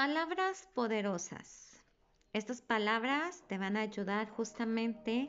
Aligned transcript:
Palabras 0.00 0.66
poderosas. 0.74 1.78
Estas 2.32 2.62
palabras 2.62 3.44
te 3.48 3.58
van 3.58 3.76
a 3.76 3.82
ayudar 3.82 4.30
justamente 4.30 5.28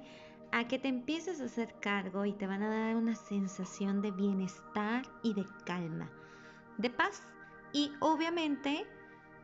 a 0.53 0.69
que 0.69 0.79
te 0.79 0.87
empieces 0.87 1.41
a 1.41 1.45
hacer 1.47 1.75
cargo 1.81 2.23
y 2.23 2.31
te 2.31 2.47
van 2.47 2.63
a 2.63 2.69
dar 2.69 2.95
una 2.95 3.15
sensación 3.15 4.01
de 4.01 4.11
bienestar 4.11 5.03
y 5.23 5.33
de 5.33 5.43
calma, 5.65 6.09
de 6.77 6.89
paz 6.89 7.21
y 7.73 7.91
obviamente 7.99 8.85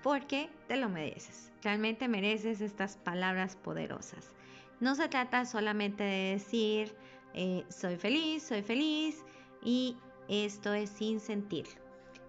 porque 0.01 0.49
te 0.69 0.77
lo 0.77 0.87
mereces. 0.87 1.51
Realmente 1.61 2.07
mereces 2.07 2.61
estas 2.61 2.95
palabras 2.95 3.57
poderosas. 3.57 4.33
No 4.79 4.95
se 4.95 5.09
trata 5.09 5.43
solamente 5.43 6.05
de 6.05 6.31
decir 6.35 6.95
eh, 7.33 7.65
soy 7.67 7.97
feliz, 7.97 8.43
soy 8.43 8.61
feliz 8.61 9.25
y 9.61 9.97
esto 10.29 10.73
es 10.73 10.89
sin 10.89 11.19
sentir, 11.19 11.67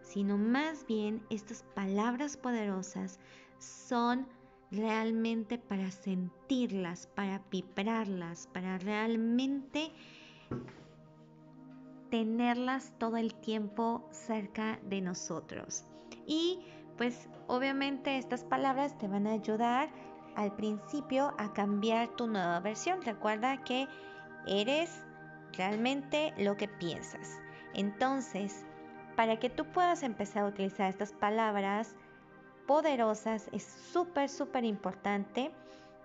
sino 0.09 0.39
más 0.39 0.87
bien 0.87 1.23
estas 1.29 1.63
palabras 1.75 2.37
poderosas 2.39 3.21
son 3.59 4.27
realmente 4.71 5.59
para 5.59 5.91
sentirlas, 5.91 7.07
para 7.09 7.43
vibrarlas, 7.51 8.49
para 8.53 8.79
realmente 8.79 9.93
tenerlas 12.11 12.93
todo 12.99 13.19
el 13.19 13.35
tiempo 13.35 14.09
cerca 14.11 14.79
de 14.85 15.03
nosotros. 15.03 15.85
Y 16.27 16.61
pues 16.97 17.29
obviamente 17.47 18.17
estas 18.17 18.45
palabras 18.45 18.97
te 18.97 19.09
van 19.09 19.27
a 19.27 19.33
ayudar 19.33 19.91
al 20.37 20.55
principio 20.57 21.35
a 21.37 21.53
cambiar 21.53 22.09
tu 22.17 22.27
nueva 22.27 22.61
versión. 22.61 23.03
Recuerda 23.03 23.63
que 23.63 23.87
eres 24.47 25.05
realmente 25.53 26.33
lo 26.39 26.57
que 26.57 26.69
piensas. 26.69 27.39
Entonces, 27.75 28.65
para 29.19 29.41
que 29.41 29.51
tú 29.51 29.65
puedas 29.65 30.05
empezar 30.05 30.45
a 30.45 30.47
utilizar 30.47 30.89
estas 30.89 31.13
palabras, 31.13 31.97
poderosas, 32.69 33.49
es 33.51 33.65
súper, 33.65 34.29
súper 34.29 34.65
importante 34.65 35.51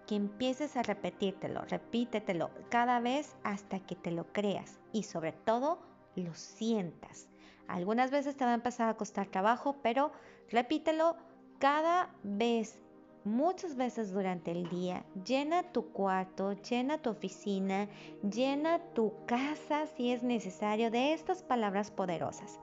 que 0.08 0.16
empieces 0.16 0.76
a 0.78 0.82
repetírtelo, 0.82 1.62
repítetelo 1.62 2.50
cada 2.70 3.00
vez 3.02 3.36
hasta 3.44 3.80
que 3.82 3.94
te 3.94 4.10
lo 4.10 4.34
creas 4.34 4.80
y 4.94 5.04
sobre 5.04 5.32
todo 5.32 5.78
lo 6.16 6.34
sientas. 6.34 7.30
Algunas 7.68 8.10
veces 8.10 8.36
te 8.36 8.46
va 8.46 8.50
a 8.50 8.56
empezar 8.56 8.90
a 8.90 8.98
costar 8.98 9.28
trabajo, 9.28 9.76
pero 9.84 10.12
repítelo 10.50 11.16
cada 11.60 12.10
vez, 12.24 12.82
muchas 13.26 13.76
veces 13.76 14.12
durante 14.12 14.50
el 14.50 14.68
día. 14.70 15.06
Llena 15.24 15.72
tu 15.72 15.92
cuarto, 15.92 16.54
llena 16.54 16.98
tu 16.98 17.12
oficina, 17.12 17.88
llena 18.28 18.80
tu 18.96 19.14
casa 19.28 19.86
si 19.86 20.12
es 20.12 20.24
necesario 20.24 20.90
de 20.90 21.14
estas 21.14 21.44
palabras 21.44 21.92
poderosas. 21.92 22.60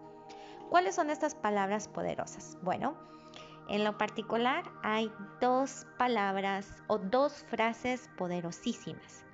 ¿Cuáles 0.70 0.94
son 0.94 1.10
estas 1.10 1.34
palabras 1.34 1.88
poderosas? 1.88 2.56
Bueno, 2.62 2.94
en 3.68 3.82
lo 3.82 3.98
particular 3.98 4.62
hay 4.84 5.12
dos 5.40 5.84
palabras 5.98 6.72
o 6.86 6.96
dos 6.96 7.44
frases 7.48 8.08
poderosísimas. 8.16 9.24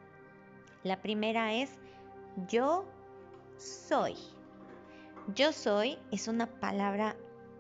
La 0.83 1.03
primera 1.03 1.53
es 1.53 1.79
yo 2.49 2.87
soy. 3.59 4.17
Yo 5.35 5.53
soy 5.53 5.99
es 6.11 6.27
una 6.27 6.47
palabra 6.47 7.15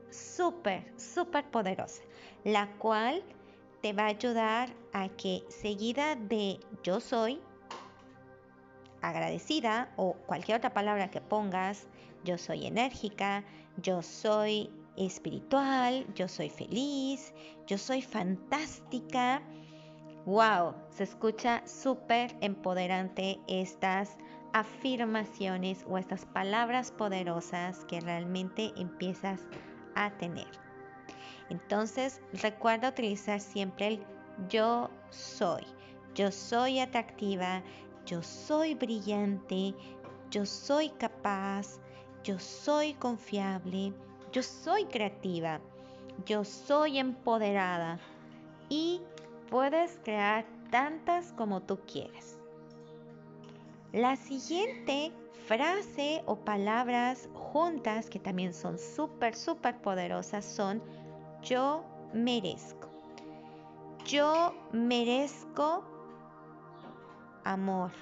súper, 0.08 0.90
súper 0.98 1.44
poderosa, 1.50 2.02
la 2.44 2.72
cual 2.78 3.22
te 3.82 3.92
va 3.92 4.04
a 4.04 4.06
ayudar 4.06 4.70
a 4.94 5.10
que 5.10 5.44
seguida 5.50 6.16
de 6.16 6.60
yo 6.82 6.98
soy, 7.00 7.42
agradecida 9.08 9.92
o 9.96 10.14
cualquier 10.26 10.58
otra 10.58 10.72
palabra 10.72 11.10
que 11.10 11.20
pongas, 11.20 11.86
yo 12.24 12.38
soy 12.38 12.66
enérgica, 12.66 13.44
yo 13.76 14.02
soy 14.02 14.70
espiritual, 14.96 16.06
yo 16.14 16.28
soy 16.28 16.50
feliz, 16.50 17.34
yo 17.66 17.78
soy 17.78 18.02
fantástica. 18.02 19.42
¡Wow! 20.24 20.74
Se 20.90 21.04
escucha 21.04 21.62
súper 21.66 22.36
empoderante 22.40 23.38
estas 23.46 24.16
afirmaciones 24.52 25.84
o 25.88 25.98
estas 25.98 26.24
palabras 26.24 26.90
poderosas 26.90 27.84
que 27.84 28.00
realmente 28.00 28.72
empiezas 28.76 29.42
a 29.94 30.10
tener. 30.18 30.48
Entonces, 31.48 32.20
recuerda 32.32 32.88
utilizar 32.88 33.40
siempre 33.40 33.86
el 33.86 34.06
yo 34.48 34.90
soy. 35.10 35.62
Yo 36.14 36.32
soy 36.32 36.80
atractiva, 36.80 37.62
yo 38.06 38.22
soy 38.22 38.74
brillante, 38.74 39.74
yo 40.30 40.46
soy 40.46 40.90
capaz, 40.90 41.80
yo 42.24 42.38
soy 42.38 42.94
confiable, 42.94 43.92
yo 44.32 44.42
soy 44.42 44.84
creativa, 44.84 45.60
yo 46.24 46.44
soy 46.44 46.98
empoderada 46.98 47.98
y 48.68 49.02
puedes 49.50 49.98
crear 50.04 50.46
tantas 50.70 51.32
como 51.32 51.60
tú 51.62 51.78
quieras. 51.86 52.38
La 53.92 54.16
siguiente 54.16 55.12
frase 55.46 56.22
o 56.26 56.36
palabras 56.36 57.28
juntas 57.34 58.08
que 58.08 58.18
también 58.18 58.52
son 58.52 58.78
súper, 58.78 59.34
súper 59.34 59.80
poderosas 59.80 60.44
son 60.44 60.82
yo 61.42 61.84
merezco. 62.12 62.88
Yo 64.04 64.54
merezco 64.72 65.95
amor. 67.46 67.92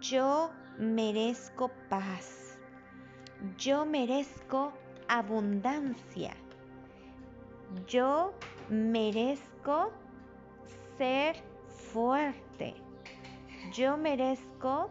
Yo 0.00 0.50
merezco 0.78 1.70
paz. 1.90 2.58
Yo 3.58 3.84
merezco 3.84 4.72
abundancia. 5.08 6.34
Yo 7.86 8.32
merezco 8.70 9.92
ser 10.96 11.36
fuerte. 11.92 12.74
Yo 13.72 13.96
merezco 13.96 14.88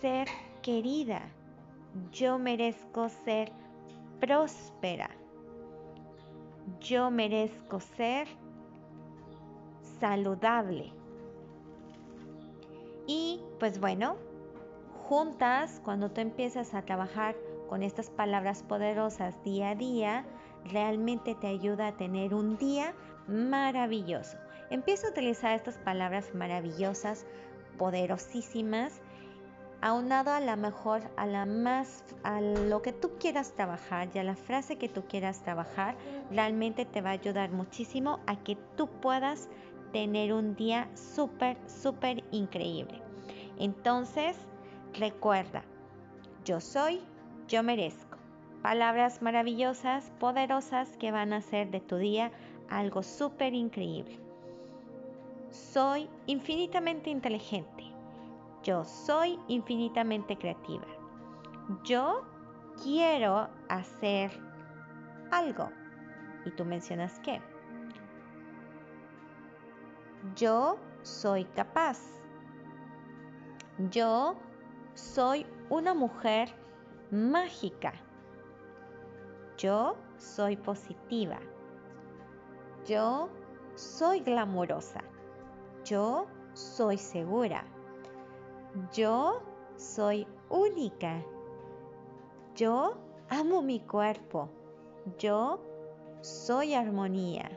ser 0.00 0.28
querida. 0.62 1.22
Yo 2.12 2.38
merezco 2.38 3.08
ser 3.08 3.50
próspera. 4.20 5.10
Yo 6.80 7.10
merezco 7.10 7.80
ser 7.80 8.28
saludable. 9.98 11.03
Y 13.06 13.42
pues 13.58 13.80
bueno, 13.80 14.16
juntas, 15.08 15.80
cuando 15.84 16.10
tú 16.10 16.20
empiezas 16.20 16.74
a 16.74 16.82
trabajar 16.82 17.36
con 17.68 17.82
estas 17.82 18.10
palabras 18.10 18.62
poderosas 18.62 19.42
día 19.44 19.70
a 19.70 19.74
día, 19.74 20.24
realmente 20.64 21.34
te 21.34 21.46
ayuda 21.46 21.88
a 21.88 21.96
tener 21.96 22.34
un 22.34 22.56
día 22.56 22.94
maravilloso. 23.26 24.38
Empieza 24.70 25.08
a 25.08 25.10
utilizar 25.10 25.52
estas 25.54 25.76
palabras 25.78 26.34
maravillosas, 26.34 27.26
poderosísimas, 27.78 29.00
aunado 29.82 30.32
a 30.32 30.40
la 30.40 30.56
mejor, 30.56 31.02
a 31.16 31.26
la 31.26 31.44
más, 31.44 32.02
a 32.22 32.40
lo 32.40 32.80
que 32.80 32.94
tú 32.94 33.12
quieras 33.18 33.52
trabajar 33.52 34.08
y 34.14 34.18
a 34.18 34.24
la 34.24 34.36
frase 34.36 34.76
que 34.76 34.88
tú 34.88 35.04
quieras 35.06 35.42
trabajar, 35.42 35.96
realmente 36.30 36.86
te 36.86 37.02
va 37.02 37.10
a 37.10 37.14
ayudar 37.14 37.50
muchísimo 37.50 38.20
a 38.26 38.36
que 38.36 38.56
tú 38.76 38.88
puedas 38.88 39.50
tener 39.94 40.32
un 40.32 40.56
día 40.56 40.88
súper, 40.96 41.56
súper 41.68 42.24
increíble. 42.32 43.00
Entonces, 43.60 44.36
recuerda, 44.92 45.62
yo 46.44 46.60
soy 46.60 47.00
yo 47.46 47.62
merezco. 47.62 48.18
Palabras 48.60 49.22
maravillosas, 49.22 50.10
poderosas 50.18 50.96
que 50.96 51.12
van 51.12 51.32
a 51.32 51.36
hacer 51.36 51.70
de 51.70 51.78
tu 51.78 51.96
día 51.96 52.32
algo 52.68 53.04
súper 53.04 53.54
increíble. 53.54 54.18
Soy 55.50 56.10
infinitamente 56.26 57.10
inteligente. 57.10 57.84
Yo 58.64 58.84
soy 58.84 59.38
infinitamente 59.46 60.36
creativa. 60.36 60.86
Yo 61.84 62.24
quiero 62.82 63.48
hacer 63.68 64.32
algo. 65.30 65.68
Y 66.44 66.50
tú 66.50 66.64
mencionas 66.64 67.20
qué. 67.20 67.40
Yo 70.32 70.78
soy 71.02 71.44
capaz. 71.44 72.00
Yo 73.90 74.36
soy 74.94 75.46
una 75.68 75.92
mujer 75.92 76.48
mágica. 77.10 77.92
Yo 79.58 79.96
soy 80.16 80.56
positiva. 80.56 81.38
Yo 82.86 83.28
soy 83.74 84.20
glamurosa. 84.20 85.02
Yo 85.84 86.26
soy 86.54 86.96
segura. 86.96 87.64
Yo 88.94 89.42
soy 89.76 90.26
única. 90.48 91.22
Yo 92.54 92.96
amo 93.28 93.60
mi 93.60 93.80
cuerpo. 93.80 94.48
Yo 95.18 95.60
soy 96.22 96.72
armonía. 96.72 97.50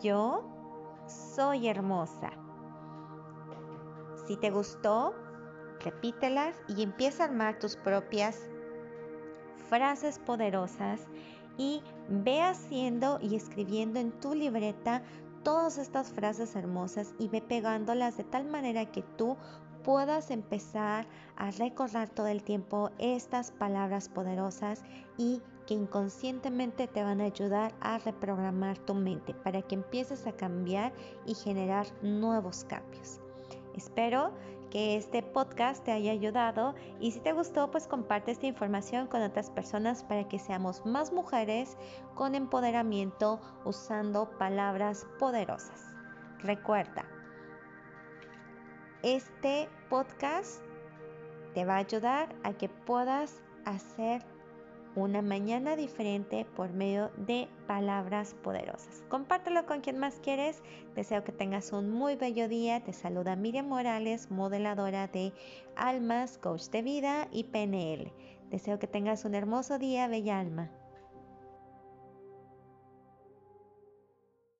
Yo 0.00 0.61
soy 1.12 1.68
hermosa. 1.68 2.30
Si 4.26 4.36
te 4.36 4.50
gustó, 4.50 5.14
repítelas 5.80 6.56
y 6.68 6.82
empieza 6.82 7.24
a 7.24 7.26
armar 7.26 7.58
tus 7.58 7.76
propias 7.76 8.38
frases 9.68 10.18
poderosas 10.18 11.00
y 11.58 11.82
ve 12.08 12.42
haciendo 12.42 13.18
y 13.20 13.36
escribiendo 13.36 13.98
en 14.00 14.12
tu 14.12 14.34
libreta 14.34 15.02
todas 15.42 15.78
estas 15.78 16.12
frases 16.12 16.54
hermosas 16.56 17.14
y 17.18 17.28
ve 17.28 17.42
pegándolas 17.42 18.16
de 18.16 18.24
tal 18.24 18.44
manera 18.44 18.86
que 18.86 19.02
tú 19.02 19.36
puedas 19.82 20.30
empezar 20.30 21.06
a 21.36 21.50
recordar 21.50 22.08
todo 22.08 22.28
el 22.28 22.42
tiempo 22.42 22.90
estas 22.98 23.50
palabras 23.50 24.08
poderosas 24.08 24.82
y 25.18 25.42
que 25.66 25.74
inconscientemente 25.74 26.88
te 26.88 27.02
van 27.02 27.20
a 27.20 27.24
ayudar 27.24 27.74
a 27.80 27.98
reprogramar 27.98 28.78
tu 28.78 28.94
mente 28.94 29.34
para 29.34 29.62
que 29.62 29.74
empieces 29.74 30.26
a 30.26 30.32
cambiar 30.32 30.92
y 31.26 31.34
generar 31.34 31.86
nuevos 32.02 32.64
cambios. 32.64 33.20
Espero 33.74 34.32
que 34.70 34.96
este 34.96 35.22
podcast 35.22 35.84
te 35.84 35.92
haya 35.92 36.12
ayudado 36.12 36.74
y 36.98 37.10
si 37.12 37.20
te 37.20 37.32
gustó 37.32 37.70
pues 37.70 37.86
comparte 37.86 38.30
esta 38.30 38.46
información 38.46 39.06
con 39.06 39.22
otras 39.22 39.50
personas 39.50 40.02
para 40.02 40.28
que 40.28 40.38
seamos 40.38 40.86
más 40.86 41.12
mujeres 41.12 41.76
con 42.14 42.34
empoderamiento 42.34 43.40
usando 43.64 44.30
palabras 44.38 45.06
poderosas. 45.18 45.84
Recuerda, 46.38 47.04
este 49.02 49.68
podcast 49.90 50.62
te 51.54 51.64
va 51.64 51.74
a 51.74 51.78
ayudar 51.78 52.34
a 52.42 52.52
que 52.54 52.68
puedas 52.68 53.42
hacer 53.64 54.24
una 54.94 55.22
mañana 55.22 55.76
diferente 55.76 56.44
por 56.56 56.72
medio 56.72 57.10
de 57.16 57.48
palabras 57.66 58.34
poderosas. 58.42 59.02
Compártelo 59.08 59.66
con 59.66 59.80
quien 59.80 59.98
más 59.98 60.20
quieres. 60.20 60.62
Deseo 60.94 61.24
que 61.24 61.32
tengas 61.32 61.72
un 61.72 61.90
muy 61.90 62.16
bello 62.16 62.48
día. 62.48 62.82
Te 62.82 62.92
saluda 62.92 63.36
Miriam 63.36 63.66
Morales, 63.66 64.30
modeladora 64.30 65.08
de 65.08 65.32
Almas, 65.76 66.38
coach 66.38 66.64
de 66.66 66.82
vida 66.82 67.28
y 67.30 67.44
PNL. 67.44 68.12
Deseo 68.50 68.78
que 68.78 68.86
tengas 68.86 69.24
un 69.24 69.34
hermoso 69.34 69.78
día, 69.78 70.08
bella 70.08 70.38
alma. 70.38 70.70